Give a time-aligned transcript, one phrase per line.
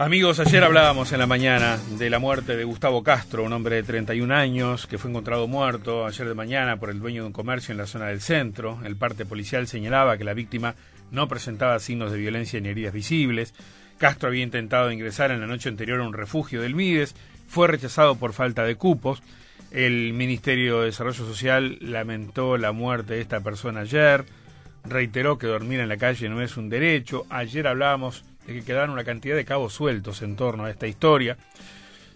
[0.00, 3.82] Amigos, ayer hablábamos en la mañana de la muerte de Gustavo Castro, un hombre de
[3.82, 7.72] 31 años que fue encontrado muerto ayer de mañana por el dueño de un comercio
[7.72, 8.78] en la zona del centro.
[8.84, 10.76] El parte policial señalaba que la víctima
[11.10, 13.54] no presentaba signos de violencia ni heridas visibles.
[13.98, 17.16] Castro había intentado ingresar en la noche anterior a un refugio del Mides,
[17.48, 19.20] fue rechazado por falta de cupos.
[19.72, 24.26] El Ministerio de Desarrollo Social lamentó la muerte de esta persona ayer,
[24.84, 27.26] reiteró que dormir en la calle no es un derecho.
[27.30, 28.22] Ayer hablábamos
[28.52, 31.36] que quedaron una cantidad de cabos sueltos en torno a esta historia.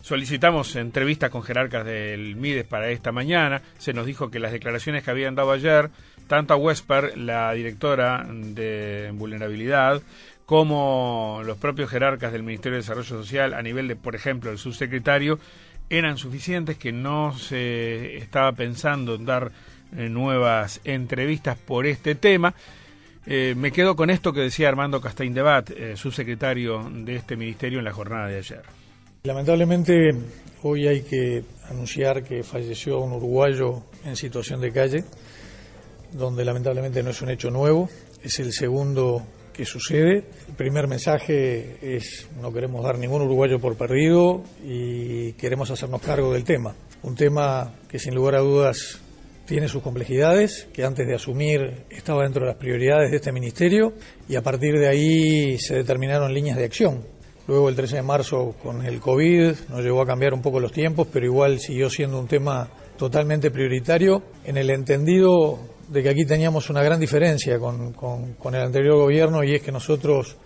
[0.01, 3.63] Solicitamos entrevistas con jerarcas del MIDES para esta mañana.
[3.79, 5.91] Se nos dijo que las declaraciones que habían dado ayer,
[6.27, 10.03] tanto a Wesper, la directora de vulnerabilidad,
[10.45, 14.59] como los propios jerarcas del Ministerio de Desarrollo Social, a nivel de, por ejemplo, el
[14.59, 15.39] subsecretario,
[15.89, 19.53] eran suficientes, que no se estaba pensando en dar
[19.97, 22.55] eh, nuevas entrevistas por este tema.
[23.27, 27.79] Eh, me quedo con esto que decía Armando Castaín Debat, eh, subsecretario de este ministerio
[27.79, 28.63] en la jornada de ayer.
[29.23, 30.11] Lamentablemente
[30.63, 35.05] hoy hay que anunciar que falleció un uruguayo en situación de calle,
[36.13, 37.89] donde lamentablemente no es un hecho nuevo,
[38.25, 40.25] es el segundo que sucede.
[40.49, 46.33] El primer mensaje es no queremos dar ningún uruguayo por perdido y queremos hacernos cargo
[46.33, 46.75] del tema.
[47.03, 49.01] Un tema que sin lugar a dudas
[49.47, 53.93] tiene sus complejidades, que antes de asumir estaba dentro de las prioridades de este ministerio
[54.29, 57.03] y a partir de ahí se determinaron líneas de acción.
[57.49, 60.73] Luego el 13 de marzo con el COVID nos llevó a cambiar un poco los
[60.73, 66.25] tiempos, pero igual siguió siendo un tema totalmente prioritario en el entendido de que aquí
[66.25, 70.37] teníamos una gran diferencia con, con, el anterior gobierno y es que nosotros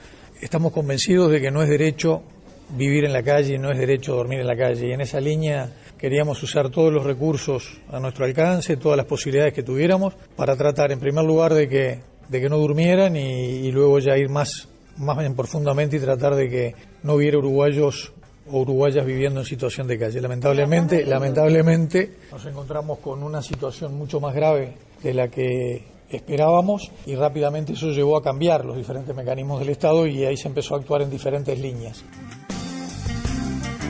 [0.40, 2.22] estamos convencidos de que no es derecho
[2.70, 5.70] vivir en la calle, no es derecho dormir en la calle y en esa línea
[5.98, 10.92] Queríamos usar todos los recursos a nuestro alcance, todas las posibilidades que tuviéramos, para tratar
[10.92, 15.16] en primer lugar de que, de que no durmieran y, luego ya ir más, más
[15.18, 18.12] bien profundamente y tratar de que no hubiera uruguayos
[18.50, 20.20] o uruguayas viviendo en situación de calle.
[20.20, 27.14] Lamentablemente, lamentablemente nos encontramos con una situación mucho más grave de la que esperábamos y
[27.14, 30.78] rápidamente eso llevó a cambiar los diferentes mecanismos del Estado y ahí se empezó a
[30.78, 32.04] actuar en diferentes líneas.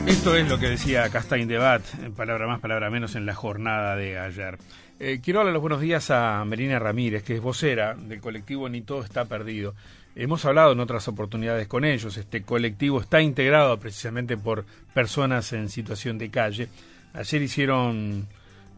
[0.07, 1.83] Esto es lo que decía Castain Debat,
[2.17, 4.57] palabra más, palabra menos, en la jornada de ayer.
[5.01, 8.83] Eh, quiero darle los buenos días a Melina Ramírez, que es vocera del colectivo Ni
[8.83, 9.75] Todo Está Perdido.
[10.15, 12.17] Hemos hablado en otras oportunidades con ellos.
[12.17, 16.69] Este colectivo está integrado precisamente por personas en situación de calle.
[17.13, 18.29] Ayer hicieron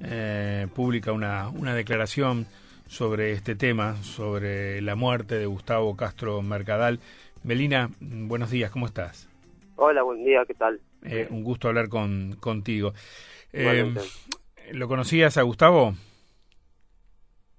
[0.01, 2.47] eh, pública una, una declaración
[2.87, 7.01] sobre este tema, sobre la muerte de Gustavo Castro Mercadal.
[7.45, 9.29] Melina, buenos días, ¿cómo estás?
[9.77, 10.81] Hola, buen día, ¿qué tal?
[11.05, 12.93] Eh, un gusto hablar con, contigo.
[13.53, 13.95] Eh,
[14.73, 15.95] ¿Lo conocías a Gustavo?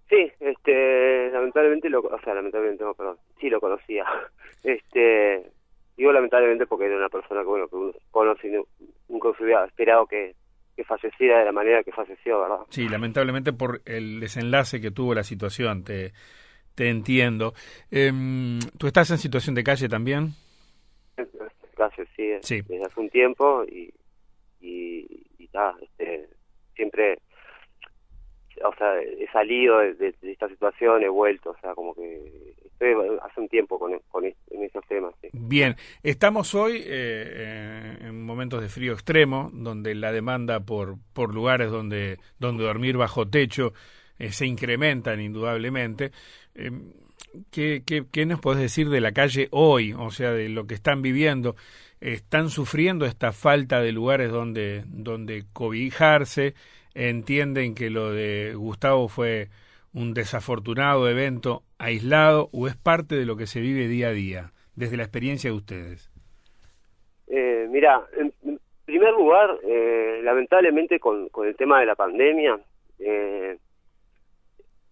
[0.09, 4.05] Sí, este, lamentablemente lo, o sea, lamentablemente no, perdón, sí lo conocía.
[4.61, 5.51] Este,
[5.95, 8.51] digo lamentablemente porque era una persona que bueno que uno conoce
[9.07, 10.35] nunca hubiera esperado que,
[10.75, 12.59] que falleciera de la manera que falleció, ¿verdad?
[12.69, 16.11] Sí, lamentablemente por el desenlace que tuvo la situación, te,
[16.75, 17.53] te entiendo.
[17.89, 20.33] Em, ¿Tú estás en situación de calle también?
[22.15, 23.93] Sí, desde hace un tiempo y,
[24.61, 25.25] y,
[25.81, 26.27] este,
[26.75, 27.19] siempre,
[28.63, 33.41] o sea, he salido de, esta situación, he vuelto, o sea, como que estoy hace
[33.41, 35.13] un tiempo con, con en esos temas.
[35.33, 41.33] Bien, estamos hoy eh, eh, en momentos de frío extremo, donde la demanda por, por
[41.33, 43.73] lugares donde, donde dormir bajo techo
[44.17, 46.11] eh, se incrementan indudablemente.
[47.51, 49.93] ¿Qué, qué, ¿Qué nos podés decir de la calle hoy?
[49.93, 51.55] O sea, de lo que están viviendo
[52.01, 56.53] están sufriendo esta falta de lugares donde, donde cobijarse,
[56.93, 59.49] entienden que lo de Gustavo fue
[59.93, 64.51] un desafortunado evento aislado o es parte de lo que se vive día a día,
[64.75, 66.11] desde la experiencia de ustedes?
[67.27, 72.59] Eh, mira, en primer lugar, eh, lamentablemente con, con, el tema de la pandemia,
[72.99, 73.57] eh,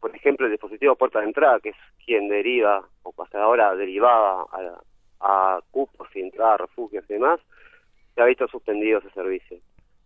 [0.07, 1.75] por ejemplo, el dispositivo puerta de entrada, que es
[2.05, 4.45] quien deriva, o hasta ahora derivaba
[5.19, 7.41] a cupos y entrada refugios y demás,
[8.15, 9.57] se ha visto suspendido ese servicio.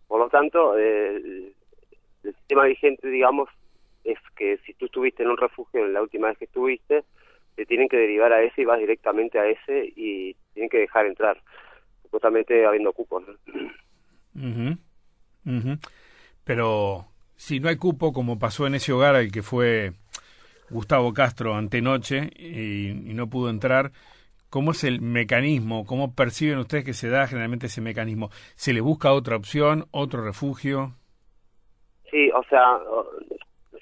[0.08, 1.54] Por lo tanto, el
[2.22, 3.48] sistema vigente, digamos,
[4.02, 7.04] es que si tú estuviste en un refugio en la última vez que estuviste,
[7.54, 11.06] te tienen que derivar a ese y vas directamente a ese y tienen que dejar
[11.06, 11.40] entrar,
[12.02, 13.22] supuestamente habiendo cupos.
[16.44, 17.06] Pero
[17.36, 19.92] si no hay cupo, como pasó en ese hogar al que fue
[20.70, 23.92] Gustavo Castro antenoche y, y no pudo entrar,
[24.52, 25.86] ¿Cómo es el mecanismo?
[25.86, 28.28] ¿Cómo perciben ustedes que se da generalmente ese mecanismo?
[28.54, 30.92] ¿Se le busca otra opción, otro refugio?
[32.10, 32.78] Sí, o sea,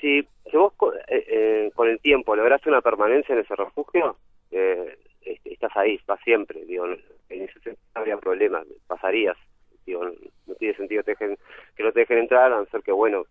[0.00, 0.73] si, vos
[1.08, 4.17] eh, eh, con el tiempo lograste una permanencia en ese refugio,
[4.52, 4.97] eh,
[5.44, 6.64] estás ahí, estás siempre.
[6.64, 9.37] Digo, en ese habría problema, pasarías.
[9.85, 10.05] Digo,
[10.47, 13.25] no tiene sentido que, que no te dejen entrar, a no ser que, bueno,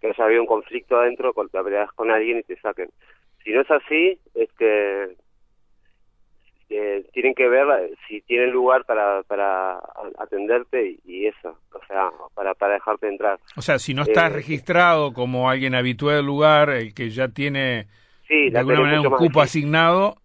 [0.00, 2.88] que haya habido un conflicto adentro, con, peleas con alguien y te saquen.
[3.44, 5.16] Si no es así, este,
[6.70, 9.78] eh, tienen que ver eh, si tienen lugar para, para
[10.18, 13.38] atenderte y, eso, o sea, para, para dejarte entrar.
[13.56, 17.28] O sea, si no estás eh, registrado como alguien habitual del lugar, el que ya
[17.28, 17.86] tiene
[18.26, 20.16] sí, de alguna manera un cupo asignado,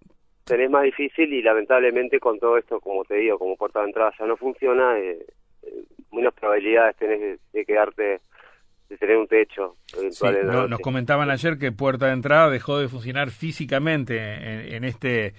[0.44, 4.14] tenés más difícil y lamentablemente con todo esto, como te digo, como puerta de entrada
[4.20, 5.26] ya no funciona, eh,
[6.12, 8.22] menos probabilidades tenés de, quedarte
[8.94, 9.76] de tener un techo.
[9.86, 15.34] Sí, nos comentaban ayer que Puerta de Entrada dejó de funcionar físicamente en este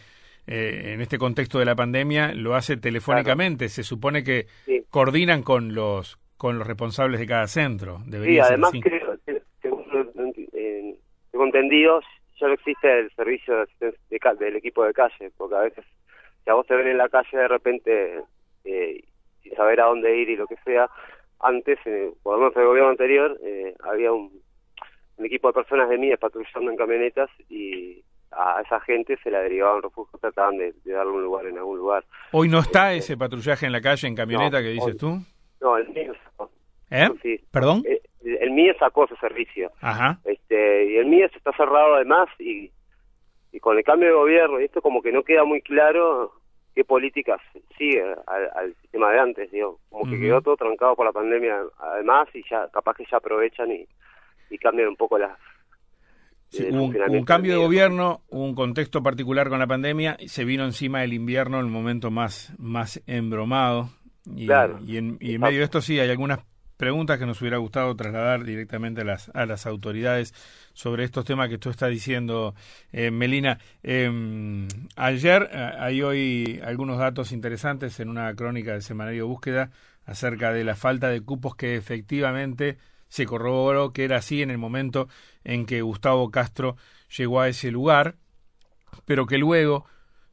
[0.46, 3.68] eh, en este contexto de la pandemia lo hace telefónicamente.
[3.68, 4.46] Se supone que
[4.90, 8.00] coordinan con los con los responsables de cada centro.
[8.06, 9.16] Debería sí, además creo,
[9.62, 9.84] según
[10.52, 10.94] eh,
[11.30, 12.00] tengo entendido,
[12.38, 15.84] ya no existe el servicio de asistencia del equipo de calle, porque a veces
[16.44, 18.22] si a vos te ven en la calle de repente
[18.64, 19.04] eh,
[19.42, 20.90] sin saber a dónde ir y lo que sea,
[21.40, 24.32] antes, eh, por lo menos en el gobierno anterior, eh, había un,
[25.16, 28.02] un equipo de personas de mías patrullando en camionetas y
[28.32, 32.04] a esa gente se la derivaban refugio, trataban de, darle un lugar en algún lugar.
[32.32, 35.18] ¿Hoy no está este, ese patrullaje en la calle, en camioneta que dices tú?
[35.60, 36.50] No, el mío sacó.
[36.90, 37.08] ¿Eh?
[37.50, 37.82] ¿Perdón?
[37.84, 39.70] El, eh, el, mío sacó ese servicio.
[39.80, 40.18] Ajá.
[40.24, 42.70] Este, y el mío está cerrado además y,
[43.52, 46.32] y con el cambio de gobierno y esto como que no queda muy claro
[46.74, 47.40] qué políticas
[47.78, 52.28] sigue al, sistema de antes, digo, como que quedó todo trancado por la pandemia además
[52.34, 53.86] y ya capaz que ya aprovechan y,
[54.50, 55.38] y cambian un poco las
[56.70, 61.58] un, cambio de gobierno, un contexto particular con la pandemia, se vino encima el invierno,
[61.58, 63.90] el momento más, más embromado.
[64.26, 64.48] Y,
[64.86, 66.40] y, en, medio de esto sí hay algunas
[66.84, 70.34] preguntas que nos hubiera gustado trasladar directamente a las, autoridades
[70.74, 72.54] sobre estos temas que tú estás diciendo,
[72.92, 73.58] eh, Melina.
[73.82, 79.70] Em, ayer eh, hay hoy algunos datos interesantes en una crónica del semanario Búsqueda
[80.04, 82.76] acerca de la falta de cupos que efectivamente
[83.08, 85.08] se corroboró que era así en el momento
[85.42, 86.76] en que Gustavo Castro
[87.16, 88.16] llegó a ese lugar,
[89.06, 89.86] pero que luego,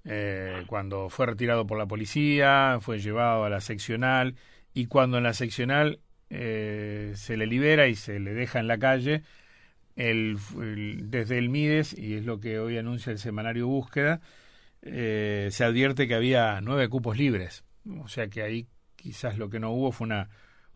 [0.04, 4.36] eh, cuando fue retirado por la policía, fue llevado a la seccional
[4.74, 6.02] y cuando en la seccional
[6.32, 9.24] eh, se le libera y se le deja en la calle,
[9.96, 10.38] el,
[11.10, 14.22] desde el Mides, y es lo que hoy anuncia el semanario Búsqueda,
[14.82, 17.64] eh, se advierte que había nueve cupos libres.
[18.00, 20.30] O sea que ahí quizás lo que no hubo fue una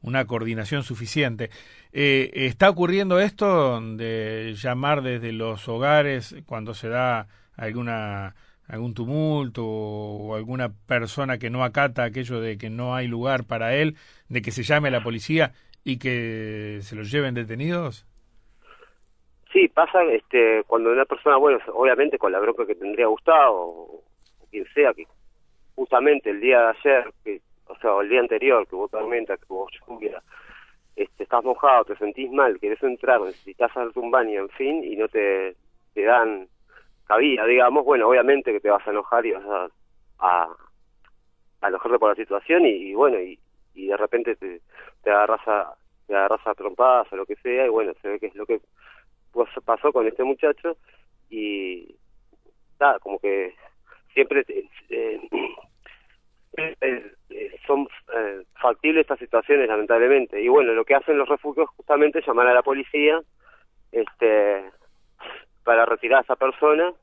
[0.05, 1.49] una coordinación suficiente.
[1.91, 8.35] Eh, ¿Está ocurriendo esto de llamar desde los hogares cuando se da alguna
[8.67, 13.75] algún tumulto o alguna persona que no acata aquello de que no hay lugar para
[13.75, 13.95] él,
[14.29, 15.51] de que se llame a la policía
[15.83, 18.05] y que se los lleven detenidos?
[19.53, 24.03] Sí, pasa este, cuando una persona, bueno, obviamente con la bronca que tendría Gustavo o
[24.51, 25.05] quien sea, que
[25.75, 29.45] justamente el día de ayer, que o sea, el día anterior que hubo tormenta, que
[29.47, 30.21] hubo lluvia,
[30.95, 34.95] este, estás mojado, te sentís mal, querés entrar, necesitas hacerte un baño, en fin, y
[34.95, 35.55] no te,
[35.93, 36.47] te dan
[37.05, 39.69] cabida, digamos, bueno, obviamente que te vas a enojar y vas a,
[40.19, 40.49] a,
[41.61, 43.39] a enojarte por la situación y, bueno, y,
[43.73, 44.61] y de repente te,
[45.03, 45.75] te agarras a
[46.07, 48.45] te agarras a trompadas o lo que sea y bueno, se ve que es lo
[48.45, 48.61] que
[49.65, 50.77] pasó con este muchacho
[51.29, 51.95] y
[52.79, 53.55] nada, como que
[54.13, 55.27] siempre eh,
[56.57, 60.41] eh, son eh, factibles estas situaciones lamentablemente.
[60.41, 63.19] Y bueno lo que hacen los refugios justamente es llamar a la policía
[63.91, 64.63] este
[65.65, 66.93] para retirar a esa persona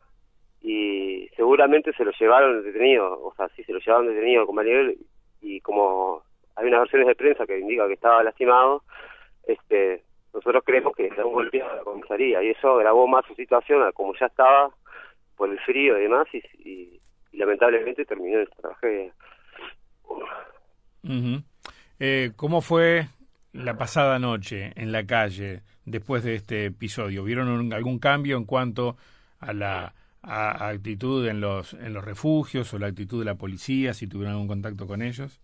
[0.62, 4.96] y seguramente se lo llevaron detenido o sea sí se lo llevaron detenido con Manuel
[5.42, 6.22] y como
[6.56, 8.82] hay unas versiones de prensa que indican que estaba lastimado
[9.46, 13.34] este nosotros creemos que le un golpeado a la comisaría y eso agravó más su
[13.34, 14.70] situación como ya estaba
[15.36, 16.98] por el frío y demás y,
[17.32, 19.12] lamentablemente terminó esta tragedia.
[21.98, 23.08] Eh, ¿Cómo fue
[23.52, 27.24] la pasada noche en la calle después de este episodio?
[27.24, 28.96] ¿Vieron algún cambio en cuanto
[29.40, 34.06] a la actitud en los, en los refugios o la actitud de la policía, si
[34.06, 35.40] tuvieron algún contacto con ellos?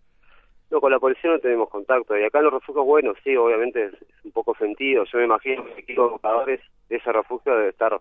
[0.71, 2.17] No, con la policía no tenemos contacto.
[2.17, 5.05] Y acá en los refugios, bueno, sí, obviamente es, un poco sentido.
[5.05, 7.99] Yo me imagino que los educadores de ese refugio debe estar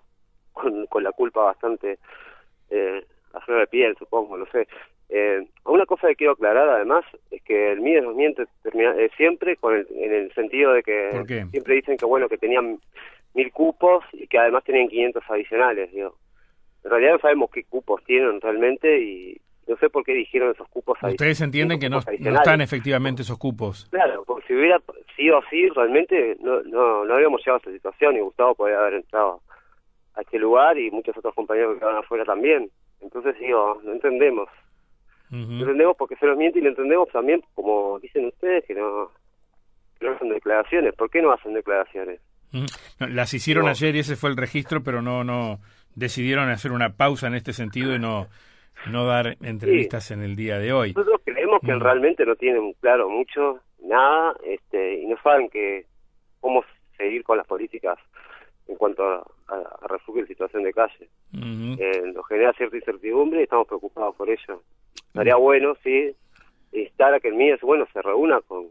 [0.54, 2.00] con, con la culpa bastante
[2.70, 4.68] eh, a flor de piel, supongo, no sé.
[5.10, 9.10] Eh, una cosa que quiero aclarar además es que el MIDES nos miente termina, eh,
[9.16, 12.80] siempre con el, en el sentido de que siempre dicen que bueno que tenían
[13.34, 15.92] mil cupos y que además tenían 500 adicionales.
[15.94, 16.16] Digo.
[16.84, 20.68] En realidad no sabemos qué cupos tienen realmente y no sé por qué dijeron esos
[20.70, 23.88] cupos Ustedes entienden que no, están efectivamente esos cupos.
[23.90, 24.82] Claro, porque si hubiera
[25.16, 28.96] sido así realmente no, no, no habríamos llegado a esta situación y Gustavo podría haber
[28.96, 29.42] entrado
[30.16, 32.70] a este lugar y muchos otros compañeros que quedaban afuera también.
[33.02, 34.50] Entonces digo, no entendemos
[35.30, 39.12] Lo entendemos porque se nos miente y lo entendemos también, como dicen ustedes, que no,
[40.02, 40.96] no hacen declaraciones.
[40.96, 42.22] ¿Por qué no hacen declaraciones?
[43.00, 45.60] las hicieron ayer y ese fue el registro, pero no, no
[45.96, 48.28] decidieron hacer una pausa en este sentido y no
[48.92, 50.94] no dar entrevistas en el día de hoy.
[50.94, 55.86] Nosotros creemos que realmente no tienen claro mucho, nada, este, y no saben que
[56.40, 56.64] cómo
[56.98, 57.98] seguir con las políticas
[58.68, 61.10] en cuanto a, a, refugio en situación de calle.
[61.34, 64.62] Eh, nos genera cierta incertidumbre y estamos preocupados por ello.
[65.18, 66.16] Estaría bueno, sí,
[66.72, 68.68] estar a que el MIES, bueno, se reúna con,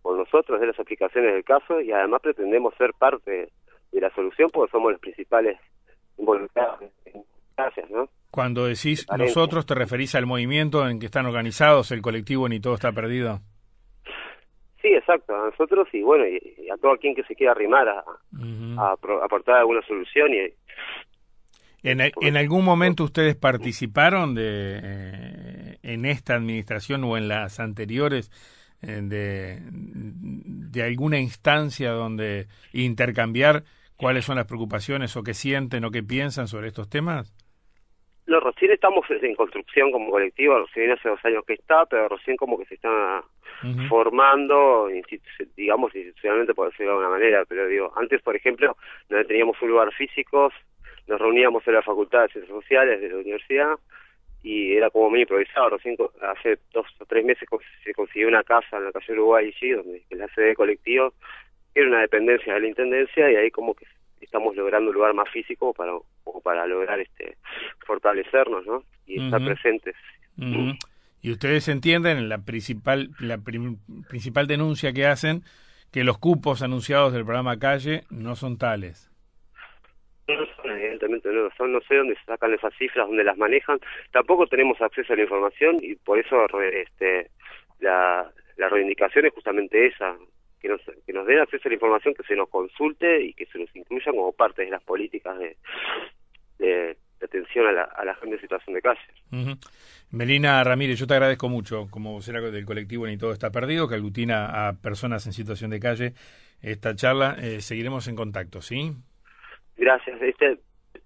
[0.00, 3.50] con nosotros de las aplicaciones del caso y además pretendemos ser parte
[3.92, 5.58] de la solución porque somos los principales
[6.16, 6.80] involucrados
[7.56, 8.08] gracias, ¿no?
[8.30, 12.74] Cuando decís nosotros, ¿te referís al movimiento en que están organizados, el colectivo Ni Todo
[12.74, 13.40] Está Perdido?
[14.80, 18.02] Sí, exacto, a nosotros y bueno, y, a todo quien que se quiera arrimar a,
[19.22, 20.32] aportar alguna solución.
[20.32, 20.54] y
[21.82, 28.30] ¿En, ¿En, algún momento ustedes participaron de eh, en esta administración o en las anteriores
[28.82, 33.64] eh, de, de alguna instancia donde intercambiar
[33.96, 37.34] cuáles son las preocupaciones o qué sienten o qué piensan sobre estos temas?
[38.26, 42.36] No, recién estamos en construcción como colectivo, recién hace dos años que está, pero recién
[42.36, 43.22] como que se está
[43.88, 44.88] formando,
[45.56, 48.76] digamos, institucionalmente, por decirlo de alguna manera, pero digo, antes, por ejemplo,
[49.08, 50.50] no teníamos un lugar físico,
[51.06, 53.74] nos reuníamos en la Facultad de Ciencias Sociales de la universidad
[54.42, 55.70] y era como muy improvisado.
[55.70, 57.48] Recién hace dos o tres meses
[57.84, 61.12] se consiguió una casa en la calle Uruguay, donde es la sede colectivo,
[61.74, 63.86] que era una dependencia de la Intendencia y ahí como que
[64.20, 65.92] estamos logrando un lugar más físico para
[66.44, 67.36] para lograr este
[67.86, 68.84] fortalecernos ¿no?
[69.06, 69.96] y estar presentes
[71.22, 73.38] y ustedes entienden la principal la
[74.08, 75.42] principal denuncia que hacen
[75.90, 79.09] que los cupos anunciados del programa calle no son tales
[80.80, 83.78] evidentemente no son no sé dónde sacan esas cifras dónde las manejan
[84.10, 87.30] tampoco tenemos acceso a la información y por eso este
[87.80, 90.16] la la reivindicación es justamente esa
[90.60, 93.46] que nos, que nos den acceso a la información, que se nos consulte y que
[93.46, 95.56] se nos incluya como parte de las políticas de,
[96.58, 99.00] de, atención a la, a la, gente en situación de calle.
[100.10, 103.94] Melina Ramírez, yo te agradezco mucho como vocera del colectivo Ni Todo Está Perdido, que
[103.94, 106.12] aglutina a personas en situación de calle
[106.62, 107.36] esta charla.
[107.40, 108.92] Eh, seguiremos en contacto, ¿sí?
[109.76, 110.20] Gracias.
[110.20, 110.58] Este,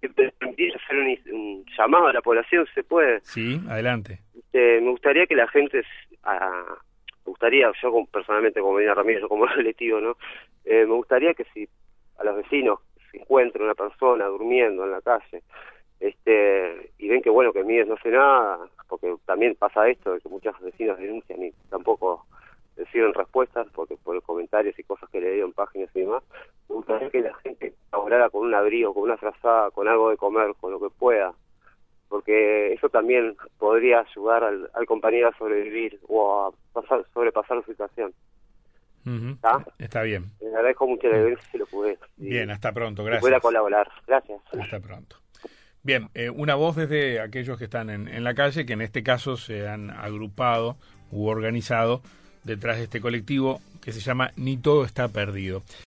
[0.06, 3.20] hacer un, llamado a la población, ¿se puede?
[3.23, 4.20] Sí, adelante.
[4.37, 5.82] Este, me gustaría que la gente
[6.23, 6.64] a,
[7.25, 10.16] me gustaría, yo personalmente como Medina Ramírez, yo como colectivo, ¿no?
[10.64, 11.68] Eh, me gustaría que si
[12.18, 12.80] a los vecinos
[13.11, 15.42] se encuentra una persona durmiendo en la calle,
[16.00, 18.58] este y ven que bueno que Mides no hace nada,
[18.88, 22.26] porque también pasa esto de que muchos vecinos denuncian y tampoco
[22.76, 26.23] reciben respuestas porque por comentarios y cosas que le en páginas y demás,
[26.69, 30.16] me gustaría que la gente colaborara con un abrigo, con una frazada, con algo de
[30.16, 31.33] comer, con lo que pueda,
[32.09, 38.12] porque eso también podría ayudar al, compañero a sobrevivir o a pasar, sobrepasar la situación.
[39.78, 40.02] ¿Está?
[40.02, 40.31] bien.
[40.40, 41.99] Le agradezco mucho la si lo pude.
[42.16, 43.21] Bien, hasta pronto, gracias.
[43.21, 44.40] Pueda colaborar, gracias.
[44.59, 45.16] Hasta pronto.
[45.83, 49.02] Bien, eh, una voz desde aquellos que están en, en la calle, que en este
[49.02, 50.78] caso se han agrupado
[51.11, 52.00] u organizado
[52.45, 55.63] detrás de este colectivo que se llama Ni todo está perdido.